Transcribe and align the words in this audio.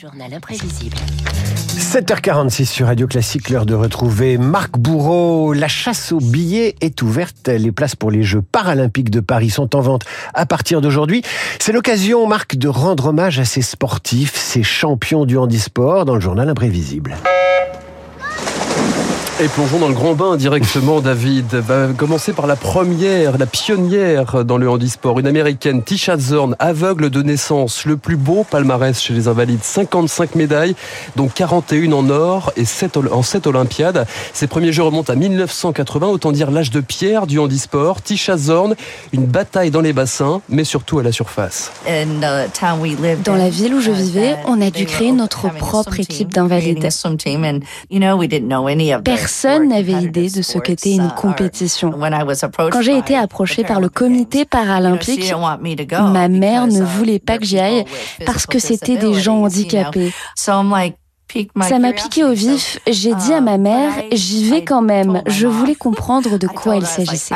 journal 0.00 0.32
imprévisible. 0.32 0.96
7h46 1.76 2.64
sur 2.64 2.86
Radio 2.86 3.06
Classique, 3.06 3.50
l'heure 3.50 3.66
de 3.66 3.74
retrouver 3.74 4.38
Marc 4.38 4.78
Bourreau. 4.78 5.52
La 5.52 5.68
chasse 5.68 6.10
aux 6.12 6.20
billets 6.20 6.74
est 6.80 7.02
ouverte. 7.02 7.48
Les 7.48 7.70
places 7.70 7.96
pour 7.96 8.10
les 8.10 8.22
Jeux 8.22 8.40
paralympiques 8.40 9.10
de 9.10 9.20
Paris 9.20 9.50
sont 9.50 9.76
en 9.76 9.82
vente 9.82 10.06
à 10.32 10.46
partir 10.46 10.80
d'aujourd'hui. 10.80 11.20
C'est 11.58 11.72
l'occasion, 11.72 12.26
Marc, 12.26 12.56
de 12.56 12.68
rendre 12.68 13.08
hommage 13.08 13.40
à 13.40 13.44
ces 13.44 13.60
sportifs, 13.60 14.36
ces 14.36 14.62
champions 14.62 15.26
du 15.26 15.36
handisport 15.36 16.06
dans 16.06 16.14
le 16.14 16.20
journal 16.20 16.48
imprévisible. 16.48 17.14
Et 19.42 19.48
plongeons 19.48 19.78
dans 19.78 19.88
le 19.88 19.94
grand 19.94 20.12
bain 20.12 20.36
directement, 20.36 21.00
David. 21.00 21.54
Va 21.54 21.86
commencer 21.96 22.34
par 22.34 22.46
la 22.46 22.56
première, 22.56 23.38
la 23.38 23.46
pionnière 23.46 24.44
dans 24.44 24.58
le 24.58 24.68
handisport, 24.68 25.18
une 25.18 25.26
américaine, 25.26 25.82
Tisha 25.82 26.18
Zorn, 26.18 26.56
aveugle 26.58 27.08
de 27.08 27.22
naissance, 27.22 27.86
le 27.86 27.96
plus 27.96 28.16
beau 28.16 28.44
palmarès 28.44 29.00
chez 29.00 29.14
les 29.14 29.28
invalides, 29.28 29.62
55 29.62 30.34
médailles, 30.34 30.74
dont 31.16 31.28
41 31.28 31.92
en 31.92 32.10
or 32.10 32.52
et 32.56 32.66
7 32.66 32.98
en 33.10 33.22
7 33.22 33.46
Olympiades. 33.46 34.06
Ses 34.34 34.46
premiers 34.46 34.72
jeux 34.72 34.82
remontent 34.82 35.10
à 35.10 35.16
1980, 35.16 36.08
autant 36.08 36.32
dire 36.32 36.50
l'âge 36.50 36.70
de 36.70 36.80
pierre 36.80 37.26
du 37.26 37.38
handisport. 37.38 38.02
Tisha 38.02 38.36
Zorn, 38.36 38.74
une 39.14 39.24
bataille 39.24 39.70
dans 39.70 39.80
les 39.80 39.94
bassins, 39.94 40.42
mais 40.50 40.64
surtout 40.64 40.98
à 40.98 41.02
la 41.02 41.12
surface. 41.12 41.72
Dans 43.24 43.36
la 43.36 43.48
ville 43.48 43.74
où 43.74 43.80
je 43.80 43.90
vivais, 43.90 44.36
on 44.46 44.60
a 44.60 44.70
dû 44.70 44.84
créer 44.84 45.12
notre 45.12 45.48
propre 45.48 45.98
équipe 45.98 46.28
d'invalides. 46.28 46.82
Personne 49.02 49.29
n'avait 49.68 50.02
idée 50.02 50.30
de 50.30 50.42
ce 50.42 50.58
qu'était 50.58 50.94
une 50.94 51.10
compétition. 51.10 51.92
Quand 52.70 52.82
j'ai 52.82 52.96
été 52.96 53.16
approchée 53.16 53.64
par 53.64 53.80
le 53.80 53.88
comité 53.88 54.44
paralympique, 54.44 55.32
ma 55.90 56.28
mère 56.28 56.66
ne 56.66 56.82
voulait 56.82 57.18
pas 57.18 57.38
que 57.38 57.44
j'y 57.44 57.58
aille 57.58 57.84
parce 58.26 58.46
que 58.46 58.58
c'était 58.58 58.96
des 58.96 59.14
gens 59.14 59.42
handicapés. 59.42 60.12
Ça 61.68 61.78
m'a 61.78 61.92
piqué 61.92 62.24
au 62.24 62.32
vif. 62.32 62.78
J'ai 62.86 63.14
dit 63.14 63.32
à 63.32 63.40
ma 63.40 63.58
mère, 63.58 63.92
j'y 64.12 64.50
vais 64.50 64.64
quand 64.64 64.82
même. 64.82 65.22
Je 65.26 65.46
voulais 65.46 65.74
comprendre 65.74 66.38
de 66.38 66.46
quoi 66.46 66.76
il 66.76 66.86
s'agissait. 66.86 67.34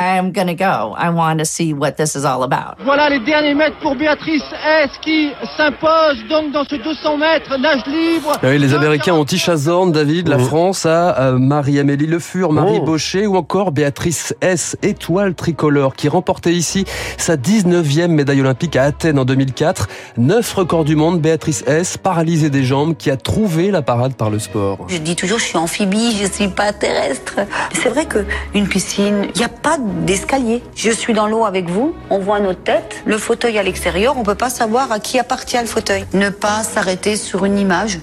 Voilà 2.83 3.09
les 3.09 3.19
derniers 3.19 3.53
mètres 3.53 3.77
pour 3.81 3.95
Béatrice 3.95 4.43
S 4.83 4.89
qui 5.01 5.31
s'impose 5.57 6.17
donc 6.29 6.51
dans 6.51 6.63
ce 6.65 6.75
200 6.75 7.17
mètres 7.17 7.57
nage 7.57 7.85
libre. 7.87 8.33
Ah 8.41 8.47
oui, 8.49 8.59
les 8.59 8.73
Américains 8.73 9.13
ont 9.13 9.25
Tisha 9.25 9.55
Zorn, 9.55 9.91
David, 9.91 10.27
la 10.27 10.39
France 10.39 10.85
a 10.85 11.31
Marie-Amélie 11.33 12.07
Le 12.07 12.19
Fur, 12.19 12.51
Marie 12.51 12.79
Oh. 12.81 12.85
Baucher 12.85 13.25
ou 13.27 13.35
encore 13.37 13.71
Béatrice 13.71 14.35
S, 14.41 14.75
étoile 14.81 15.33
tricolore, 15.33 15.95
qui 15.95 16.09
remportait 16.09 16.53
ici 16.53 16.85
sa 17.17 17.35
19e 17.37 18.07
médaille 18.07 18.41
olympique 18.41 18.75
à 18.75 18.83
Athènes 18.83 19.17
en 19.19 19.25
2004. 19.25 19.87
Neuf 20.17 20.53
records 20.53 20.83
du 20.83 20.95
monde, 20.95 21.21
Béatrice 21.21 21.63
S, 21.67 21.97
paralysée 21.97 22.49
des 22.49 22.63
jambes, 22.63 22.95
qui 22.97 23.09
a 23.09 23.17
trouvé 23.17 23.71
la 23.71 23.81
par 23.85 24.29
le 24.29 24.39
sport. 24.39 24.79
Je 24.87 24.97
dis 24.97 25.15
toujours, 25.15 25.39
je 25.39 25.45
suis 25.45 25.57
amphibie, 25.57 26.17
je 26.17 26.25
suis 26.31 26.47
pas 26.47 26.73
terrestre. 26.73 27.35
C'est 27.73 27.89
vrai 27.89 28.05
que 28.05 28.25
une 28.53 28.67
piscine, 28.67 29.27
il 29.33 29.37
n'y 29.37 29.45
a 29.45 29.49
pas 29.49 29.77
d'escalier. 29.79 30.63
Je 30.75 30.91
suis 30.91 31.13
dans 31.13 31.27
l'eau 31.27 31.45
avec 31.45 31.69
vous, 31.69 31.93
on 32.09 32.19
voit 32.19 32.39
notre 32.39 32.63
tête, 32.63 33.01
le 33.05 33.17
fauteuil 33.17 33.57
à 33.57 33.63
l'extérieur, 33.63 34.15
on 34.17 34.23
peut 34.23 34.35
pas 34.35 34.49
savoir 34.49 34.91
à 34.91 34.99
qui 34.99 35.19
appartient 35.19 35.59
le 35.59 35.67
fauteuil. 35.67 36.05
Ne 36.13 36.29
pas 36.29 36.63
s'arrêter 36.63 37.15
sur 37.15 37.45
une 37.45 37.57
image. 37.57 37.99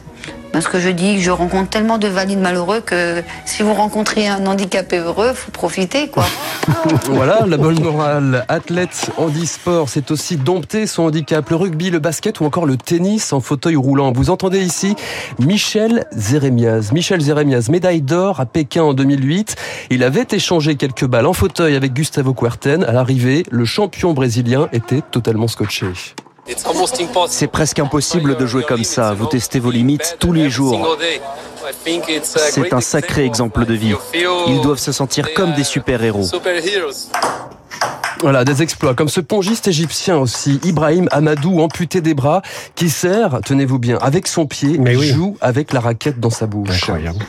Parce 0.53 0.69
que 0.69 0.79
je 0.79 0.91
dis, 0.91 1.21
je 1.21 1.31
rencontre 1.31 1.71
tellement 1.71 1.99
de 1.99 2.09
valides 2.09 2.39
malheureux 2.39 2.81
que 2.81 3.23
si 3.47 3.63
vous 3.63 3.73
rencontrez 3.73 4.29
un 4.29 4.47
handicapé 4.47 4.99
heureux, 4.99 5.33
faut 5.33 5.51
profiter, 5.51 6.09
quoi. 6.09 6.25
Voilà, 7.07 7.45
la 7.47 7.57
bonne 7.57 7.81
morale. 7.81 8.45
Athlète 8.49 9.11
handisport, 9.17 9.89
c'est 9.89 10.11
aussi 10.11 10.37
dompter 10.37 10.87
son 10.87 11.05
handicap. 11.05 11.49
Le 11.51 11.57
rugby, 11.57 11.91
le 11.91 11.99
basket 11.99 12.41
ou 12.41 12.45
encore 12.45 12.67
le 12.67 12.77
tennis 12.77 13.33
en 13.33 13.41
fauteuil 13.41 13.77
roulant. 13.77 14.13
Vous 14.13 14.31
entendez 14.31 14.61
ici 14.61 14.95
Michel 15.39 16.07
Zeremias. 16.17 16.91
Michel 16.93 17.21
Zeremias, 17.21 17.69
médaille 17.71 18.03
d'or 18.03 18.41
à 18.41 18.47
Pékin 18.47 18.83
en 18.83 18.95
2008. 18.95 19.57
Il 19.91 20.05
avait 20.05 20.27
échangé 20.31 20.77
quelques 20.77 21.07
balles 21.07 21.27
en 21.27 21.33
fauteuil 21.33 21.77
avec 21.77 21.93
Gustavo 21.93 22.35
Kuerten. 22.35 22.85
À 22.85 22.93
l'arrivée, 22.93 23.45
le 23.51 23.65
champion 23.65 24.13
brésilien 24.13 24.69
était 24.73 25.03
totalement 25.11 25.49
scotché. 25.49 25.87
C'est 27.29 27.47
presque 27.47 27.79
impossible 27.79 28.37
de 28.37 28.47
jouer 28.47 28.65
comme 28.65 28.85
ça. 28.85 29.15
Vous 29.15 29.27
testez 29.27 29.61
vos 29.61 29.71
limites 29.71 30.17
tous 30.19 30.33
les 30.33 30.51
jours. 30.51 30.97
C'est 32.27 32.73
un 32.73 32.81
sacré 32.81 33.25
exemple 33.25 33.65
de 33.65 33.75
vie. 33.75 33.95
Ils 34.49 34.61
doivent 34.61 34.79
se 34.79 34.93
sentir 34.93 35.35
comme 35.35 35.55
des 35.55 35.65
super-héros. 35.65 36.27
Voilà, 38.21 38.45
des 38.45 38.63
exploits 38.63 38.95
comme 38.95 39.09
ce 39.09 39.21
pongiste 39.21 39.67
égyptien 39.67 40.17
aussi, 40.17 40.61
Ibrahim 40.63 41.09
Amadou, 41.11 41.61
amputé 41.61 42.01
des 42.01 42.15
bras, 42.15 42.41
qui 42.77 42.89
sert, 42.89 43.41
tenez-vous 43.45 43.81
bien, 43.81 43.99
avec 43.99 44.29
son 44.29 44.47
pied, 44.47 44.79
Mais 44.79 44.95
oui. 44.95 45.09
joue 45.09 45.37
avec 45.41 45.73
la 45.73 45.81
raquette 45.81 46.21
dans 46.21 46.31
sa 46.31 46.47
bouche. 46.47 46.71
Incroyable. 46.71 47.25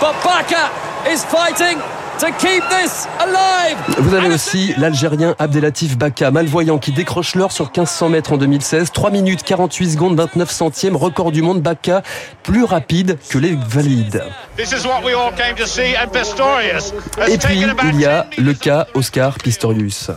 But 0.00 0.14
Baka 0.22 0.70
is 1.12 1.24
fighting 1.24 1.78
to 2.18 2.26
keep 2.38 2.62
this 2.68 3.08
alive. 3.18 3.76
Vous 3.98 4.14
avez 4.14 4.28
aussi 4.28 4.74
l'Algérien 4.78 5.34
Abdelatif 5.38 5.98
Baka, 5.98 6.30
malvoyant, 6.30 6.78
qui 6.78 6.92
décroche 6.92 7.34
l'or 7.34 7.52
sur 7.52 7.66
1500 7.66 8.08
mètres 8.08 8.32
en 8.32 8.36
2016. 8.36 8.92
3 8.92 9.10
minutes 9.10 9.42
48 9.42 9.90
secondes 9.90 10.16
29 10.16 10.50
centièmes, 10.50 10.96
record 10.96 11.32
du 11.32 11.42
monde. 11.42 11.60
Baka, 11.60 12.02
plus 12.42 12.64
rapide 12.64 13.18
que 13.28 13.38
les 13.38 13.56
valides. 13.68 14.22
This 14.56 14.72
is 14.72 14.86
what 14.86 15.02
we 15.04 15.14
all 15.14 15.32
came 15.32 15.56
to 15.56 15.66
see, 15.66 15.96
and 15.96 16.08
Pistorius 16.08 16.92
has 17.18 17.28
Et 17.28 17.38
puis, 17.38 17.54
il 17.56 18.00
y 18.00 18.06
a 18.06 18.26
10 18.36 18.44
le 18.44 18.54
cas 18.54 18.86
Oscar 18.94 19.38
Pistorius. 19.38 20.10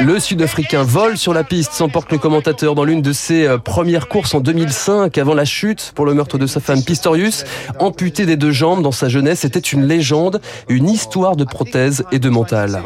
Le 0.00 0.18
Sud-Africain 0.18 0.82
vole 0.82 1.16
sur 1.16 1.32
la 1.32 1.44
piste, 1.44 1.72
s'emporte 1.72 2.12
le 2.12 2.18
commentateur 2.18 2.74
dans 2.74 2.84
l'une 2.84 3.02
de 3.02 3.12
ses 3.12 3.46
euh, 3.46 3.58
premières 3.58 4.08
courses 4.08 4.34
en 4.34 4.40
2005, 4.40 5.16
avant 5.18 5.34
la 5.34 5.44
chute 5.44 5.92
pour 5.94 6.04
le 6.04 6.14
meurtre 6.14 6.38
de 6.38 6.46
sa 6.46 6.60
femme 6.60 6.82
Pistorius. 6.82 7.44
Amputé 7.78 8.09
des 8.10 8.36
deux 8.36 8.50
jambes 8.50 8.82
dans 8.82 8.92
sa 8.92 9.08
jeunesse, 9.08 9.40
c'était 9.40 9.58
une 9.58 9.86
légende, 9.86 10.40
une 10.68 10.88
histoire 10.88 11.36
de 11.36 11.44
prothèse 11.44 12.04
et 12.12 12.18
de 12.18 12.28
mental. 12.28 12.82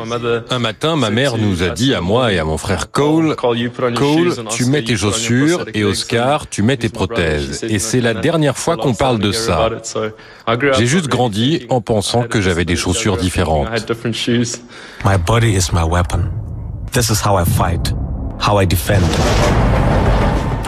Un 0.50 0.58
matin, 0.58 0.96
ma 0.96 1.10
mère 1.10 1.36
nous 1.36 1.62
a 1.62 1.70
dit 1.70 1.94
à 1.94 2.00
moi 2.00 2.32
et 2.32 2.38
à 2.38 2.44
mon 2.44 2.58
frère 2.58 2.90
Cole, 2.90 3.34
Cole, 3.36 4.34
tu 4.50 4.66
mets 4.66 4.84
tes 4.84 4.96
chaussures 4.96 5.64
et 5.74 5.84
Oscar, 5.84 6.48
tu 6.48 6.62
mets 6.62 6.76
tes 6.76 6.88
prothèses. 6.88 7.64
Et 7.68 7.78
c'est 7.78 8.00
la 8.00 8.14
dernière 8.14 8.56
fois 8.56 8.76
qu'on 8.76 8.94
parle 8.94 9.18
de 9.18 9.32
ça. 9.32 9.70
J'ai 10.76 10.86
juste 10.86 11.08
grandi 11.08 11.66
en 11.70 11.80
pensant 11.80 12.22
que 12.22 12.40
j'avais 12.40 12.64
des 12.64 12.76
chaussures 12.76 13.16
différentes. 13.16 13.68
My 15.04 15.18
body 15.18 15.54
is 15.54 15.72
my 15.72 15.82
weapon. 15.82 16.30
This 16.92 17.10
is 17.10 17.20
how 17.24 17.36
I 17.38 17.44
fight, 17.44 17.92
how 18.38 18.60
I 18.60 18.66
defend. 18.66 19.02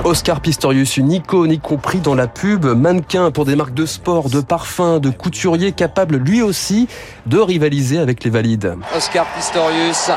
Oscar 0.06 0.40
Pistorius, 0.40 0.98
une 0.98 1.10
icône, 1.10 1.50
y 1.50 1.58
compris 1.58 1.98
dans 1.98 2.14
la 2.14 2.28
pub, 2.28 2.64
mannequin 2.64 3.32
pour 3.32 3.44
des 3.44 3.56
marques 3.56 3.74
de 3.74 3.86
sport, 3.86 4.30
de 4.30 4.40
parfums, 4.40 5.00
de 5.00 5.10
couturiers, 5.10 5.72
capable 5.72 6.18
lui 6.18 6.42
aussi 6.42 6.86
de 7.26 7.40
rivaliser 7.40 7.98
avec 7.98 8.22
les 8.22 8.30
valides. 8.30 8.76
Oscar 8.96 9.26
Pistorius. 9.34 10.12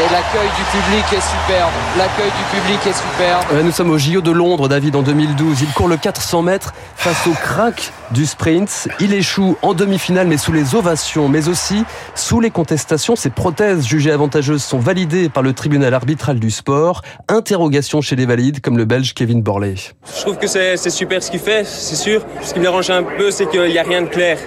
Et 0.00 0.12
l'accueil 0.14 0.48
du 0.56 0.64
public 0.78 1.04
est 1.12 1.20
superbe. 1.20 1.72
L'accueil 1.98 2.30
du 2.30 2.58
public 2.58 2.86
est 2.86 2.96
superbe. 2.96 3.44
Euh, 3.52 3.62
Nous 3.62 3.70
sommes 3.70 3.90
au 3.90 3.98
JO 3.98 4.22
de 4.22 4.30
Londres, 4.30 4.66
David, 4.66 4.96
en 4.96 5.02
2012. 5.02 5.60
Il 5.60 5.68
court 5.74 5.88
le 5.88 5.98
400 5.98 6.40
mètres 6.40 6.72
face 6.96 7.26
au 7.26 7.32
crack 7.32 7.92
du 8.10 8.24
sprint. 8.24 8.88
Il 8.98 9.12
échoue 9.12 9.58
en 9.60 9.74
demi-finale, 9.74 10.26
mais 10.26 10.38
sous 10.38 10.52
les 10.52 10.74
ovations, 10.74 11.28
mais 11.28 11.48
aussi 11.48 11.84
sous 12.14 12.40
les 12.40 12.50
contestations. 12.50 13.14
Ses 13.14 13.28
prothèses 13.28 13.86
jugées 13.86 14.10
avantageuses 14.10 14.62
sont 14.64 14.78
validées 14.78 15.28
par 15.28 15.42
le 15.42 15.52
tribunal 15.52 15.92
arbitral 15.92 16.38
du 16.40 16.50
sport. 16.50 17.02
Interrogation 17.28 18.00
chez 18.00 18.16
les 18.16 18.24
valides, 18.24 18.62
comme 18.62 18.78
le 18.78 18.86
belge 18.86 19.12
Kevin 19.12 19.42
Borley. 19.42 19.74
Je 20.16 20.20
trouve 20.22 20.38
que 20.38 20.46
c'est 20.46 20.78
super 20.88 21.22
ce 21.22 21.30
qu'il 21.30 21.40
fait, 21.40 21.64
c'est 21.66 21.96
sûr. 21.96 22.22
Ce 22.40 22.54
qui 22.54 22.58
me 22.58 22.64
dérange 22.64 22.88
un 22.88 23.02
peu, 23.02 23.30
c'est 23.30 23.50
qu'il 23.50 23.64
n'y 23.64 23.78
a 23.78 23.82
rien 23.82 24.00
de 24.00 24.08
clair 24.08 24.38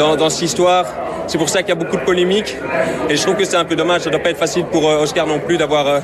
dans, 0.00 0.16
dans 0.16 0.28
cette 0.28 0.42
histoire. 0.42 0.86
C'est 1.28 1.36
pour 1.36 1.50
ça 1.50 1.60
qu'il 1.60 1.68
y 1.68 1.72
a 1.72 1.74
beaucoup 1.74 1.98
de 1.98 2.04
polémiques. 2.04 2.56
Et 3.10 3.16
je 3.16 3.22
trouve 3.22 3.36
que 3.36 3.44
c'est 3.44 3.56
un 3.58 3.66
peu 3.66 3.76
dommage. 3.76 4.00
Ça 4.00 4.08
ne 4.08 4.14
doit 4.14 4.22
pas 4.22 4.30
être 4.30 4.38
facile 4.38 4.64
pour 4.64 4.87
Oscar 4.96 5.26
non 5.26 5.38
plus 5.38 5.56
d'avoir 5.56 5.86
euh, 5.86 6.00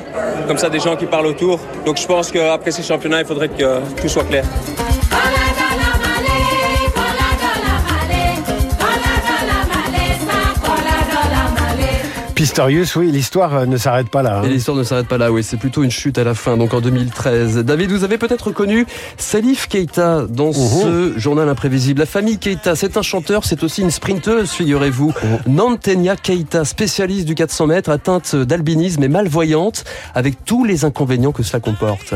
comme 0.47 0.57
ça 0.57 0.69
des 0.69 0.79
gens 0.79 0.95
qui 0.95 1.05
parlent 1.05 1.27
autour. 1.27 1.59
Donc 1.85 1.97
je 1.97 2.05
pense 2.05 2.31
qu'après 2.31 2.71
ces 2.71 2.83
championnats, 2.83 3.21
il 3.21 3.25
faudrait 3.25 3.49
que 3.49 3.63
euh, 3.63 3.79
tout 4.01 4.09
soit 4.09 4.23
clair. 4.23 4.45
Pistorius, 12.35 12.97
oui, 12.97 13.11
l'histoire 13.11 13.55
euh, 13.55 13.65
ne 13.65 13.77
s'arrête 13.77 14.09
pas 14.09 14.21
là. 14.21 14.39
hein. 14.39 14.43
Et 14.43 14.49
l'histoire 14.49 14.75
ne 14.77 14.83
s'arrête 14.83 15.07
pas 15.07 15.17
là, 15.17 15.31
oui, 15.31 15.41
c'est 15.41 15.55
plutôt 15.55 15.83
une 15.83 15.89
chute 15.91 16.17
à 16.17 16.25
la 16.25 16.33
fin, 16.33 16.57
donc 16.57 16.73
en 16.73 16.81
2013. 16.81 17.59
David, 17.59 17.91
vous 17.91 18.03
avez 18.03 18.17
peut-être 18.17 18.51
connu 18.51 18.85
Salif 19.17 19.67
Keita 19.69 20.25
dans 20.29 20.51
ce 20.51 21.13
journal 21.17 21.47
imprévisible. 21.47 22.01
La 22.01 22.05
famille 22.05 22.37
Keita, 22.37 22.75
c'est 22.75 22.97
un 22.97 23.01
chanteur, 23.01 23.45
c'est 23.45 23.63
aussi 23.63 23.81
une 23.81 23.91
sprinteuse, 23.91 24.51
figurez-vous. 24.51 25.13
Nantenia 25.47 26.17
Keita, 26.17 26.65
spécialiste 26.65 27.25
du 27.25 27.35
400 27.35 27.67
mètres, 27.67 27.89
atteinte 27.89 28.35
d'albinisme 28.35 29.01
et 29.03 29.07
malvoyante, 29.07 29.85
avec 30.13 30.43
tous 30.43 30.65
les 30.65 30.83
inconvénients 30.83 31.31
que 31.31 31.41
cela 31.43 31.61
comporte. 31.61 32.13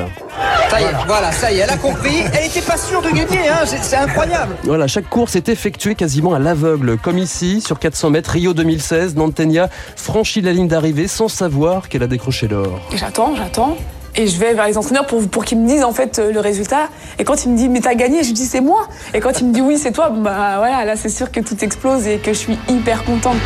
Ça 0.70 0.80
y 0.80 0.84
est, 0.84 0.88
voilà, 1.08 1.32
ça 1.32 1.52
y 1.52 1.56
est, 1.56 1.62
elle 1.62 1.70
a 1.70 1.78
compris. 1.78 2.24
Elle 2.34 2.46
était 2.46 2.62
pas 2.62 2.78
sûre 2.78 3.02
de 3.02 3.10
gagner, 3.10 3.50
hein, 3.50 3.66
c'est 3.66 3.96
incroyable. 3.96 4.56
Voilà, 4.64 4.88
chaque 4.88 5.10
course 5.10 5.36
est 5.36 5.50
effectuée 5.50 5.96
quasiment 5.96 6.34
à 6.34 6.40
l'aveugle, 6.40 6.98
comme 6.98 7.18
ici, 7.18 7.60
sur 7.62 7.80
400 7.80 8.12
mètres, 8.12 8.32
Rio 8.32 8.54
2016, 8.54 9.16
Nantenia 9.16 9.70
franchit 9.96 10.42
la 10.42 10.54
ligne 10.54 10.68
d'arrivée 10.68 11.08
sans 11.08 11.28
savoir 11.28 11.90
qu'elle 11.90 12.04
a 12.04 12.08
décroché 12.08 12.48
l'or. 12.48 12.80
J'attends, 12.96 13.36
j'attends. 13.36 13.78
Et 14.16 14.28
je 14.28 14.38
vais 14.38 14.54
vers 14.54 14.68
les 14.68 14.78
entraîneurs 14.78 15.08
pour, 15.08 15.28
pour 15.28 15.46
qu'ils 15.46 15.60
me 15.60 15.68
disent 15.68 15.84
en 15.84 15.94
fait 15.94 16.20
le 16.20 16.40
résultat. 16.40 16.90
Et 17.20 17.24
quand 17.24 17.46
il 17.46 17.52
me 17.52 17.58
dit 17.58 17.70
mais 17.70 17.80
t'as 17.80 17.96
gagné, 17.96 18.22
je 18.22 18.28
lui 18.28 18.34
dis 18.34 18.46
c'est 18.46 18.62
moi. 18.62 18.88
Et 19.14 19.20
quand 19.20 19.40
il 19.40 19.48
me 19.48 19.54
dit 19.54 19.62
oui 19.62 19.78
c'est 19.78 19.92
toi, 19.92 20.10
bah 20.10 20.56
voilà, 20.58 20.84
là 20.86 20.96
c'est 20.96 21.10
sûr 21.10 21.32
que 21.32 21.40
tout 21.40 21.64
explose 21.64 22.08
et 22.08 22.18
que 22.18 22.34
je 22.34 22.38
suis 22.38 22.58
hyper 22.68 23.04
contente. 23.06 23.38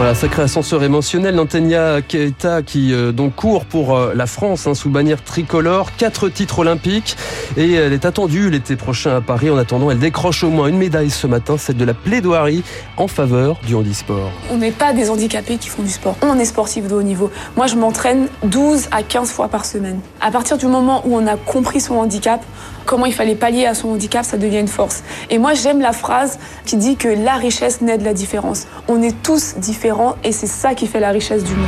Voilà, 0.00 0.14
sacré 0.14 0.40
ascenseur 0.40 0.82
émotionnel. 0.82 1.34
Nantenia 1.34 2.00
Keita 2.00 2.62
qui 2.62 2.94
euh, 2.94 3.12
donc 3.12 3.34
court 3.34 3.66
pour 3.66 3.94
euh, 3.94 4.14
la 4.14 4.24
France 4.24 4.66
hein, 4.66 4.72
sous 4.72 4.88
bannière 4.88 5.22
tricolore, 5.22 5.94
quatre 5.94 6.30
titres 6.30 6.60
olympiques 6.60 7.18
et 7.58 7.74
elle 7.74 7.92
est 7.92 8.06
attendue 8.06 8.48
l'été 8.48 8.76
prochain 8.76 9.14
à 9.14 9.20
Paris. 9.20 9.50
En 9.50 9.58
attendant, 9.58 9.90
elle 9.90 9.98
décroche 9.98 10.42
au 10.42 10.48
moins 10.48 10.68
une 10.68 10.78
médaille 10.78 11.10
ce 11.10 11.26
matin, 11.26 11.58
celle 11.58 11.76
de 11.76 11.84
la 11.84 11.92
plaidoirie 11.92 12.62
en 12.96 13.08
faveur 13.08 13.60
du 13.66 13.74
handisport. 13.74 14.30
On 14.50 14.56
n'est 14.56 14.70
pas 14.70 14.94
des 14.94 15.10
handicapés 15.10 15.58
qui 15.58 15.68
font 15.68 15.82
du 15.82 15.90
sport. 15.90 16.16
On 16.22 16.38
est 16.38 16.46
sportif 16.46 16.88
de 16.88 16.94
haut 16.94 17.02
niveau. 17.02 17.30
Moi, 17.58 17.66
je 17.66 17.74
m'entraîne 17.74 18.28
12 18.44 18.88
à 18.92 19.02
15 19.02 19.30
fois 19.30 19.48
par 19.48 19.66
semaine. 19.66 20.00
À 20.22 20.30
partir 20.30 20.56
du 20.56 20.64
moment 20.64 21.02
où 21.04 21.14
on 21.14 21.26
a 21.26 21.36
compris 21.36 21.80
son 21.80 21.96
handicap, 21.96 22.42
comment 22.86 23.06
il 23.06 23.14
fallait 23.14 23.34
pallier 23.34 23.66
à 23.66 23.74
son 23.74 23.88
handicap, 23.90 24.24
ça 24.24 24.36
devient 24.36 24.60
une 24.60 24.68
force. 24.68 25.02
Et 25.30 25.38
moi, 25.38 25.54
j'aime 25.54 25.80
la 25.80 25.92
phrase 25.92 26.38
qui 26.64 26.76
dit 26.76 26.96
que 26.96 27.08
la 27.08 27.34
richesse 27.34 27.80
naît 27.80 27.98
de 27.98 28.04
la 28.04 28.14
différence. 28.14 28.66
On 28.88 29.02
est 29.02 29.22
tous 29.22 29.56
différents 29.56 30.16
et 30.24 30.32
c'est 30.32 30.46
ça 30.46 30.74
qui 30.74 30.86
fait 30.86 31.00
la 31.00 31.10
richesse 31.10 31.44
du 31.44 31.54
monde. 31.54 31.66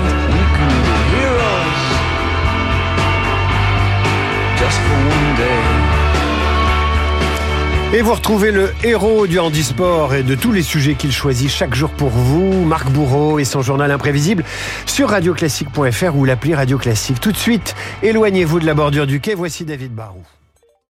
Et 7.94 8.00
vous 8.00 8.14
retrouvez 8.14 8.52
le 8.52 8.72
héros 8.84 9.26
du 9.26 9.38
handisport 9.38 10.14
et 10.14 10.22
de 10.22 10.34
tous 10.34 10.50
les 10.50 10.62
sujets 10.62 10.94
qu'il 10.94 11.12
choisit 11.12 11.50
chaque 11.50 11.74
jour 11.74 11.90
pour 11.90 12.08
vous, 12.08 12.64
Marc 12.64 12.88
Bourreau 12.88 13.38
et 13.38 13.44
son 13.44 13.60
journal 13.60 13.90
imprévisible 13.90 14.44
sur 14.86 15.10
radioclassique.fr 15.10 16.16
ou 16.16 16.24
l'appli 16.24 16.54
Radio 16.54 16.78
Classique. 16.78 17.20
Tout 17.20 17.32
de 17.32 17.36
suite, 17.36 17.74
éloignez-vous 18.02 18.60
de 18.60 18.64
la 18.64 18.72
bordure 18.72 19.06
du 19.06 19.20
quai, 19.20 19.34
voici 19.34 19.66
David 19.66 19.94
Barou. 19.94 20.22